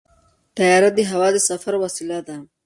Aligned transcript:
طیاره 0.55 0.89
د 0.97 0.99
هوا 1.11 1.27
د 1.33 1.37
سفر 1.49 1.73
وسیله 1.83 2.19
ده. 2.27 2.35